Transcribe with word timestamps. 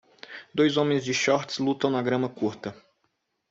Dois 0.59 0.77
homens 0.83 1.05
de 1.05 1.13
shorts 1.13 1.59
lutam 1.59 1.91
na 1.91 2.01
grama 2.01 2.27
curta. 2.27 2.75